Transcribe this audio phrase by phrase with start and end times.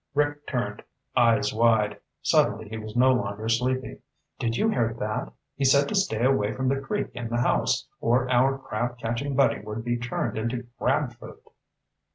[0.15, 0.81] Rick turned,
[1.15, 1.99] eyes wide.
[2.23, 3.99] Suddenly he was no longer sleepy.
[4.39, 5.31] "Did you hear that?
[5.55, 9.35] He said to stay away from the creek and the house, or our crab catching
[9.35, 11.39] buddy would be turned into crab food!"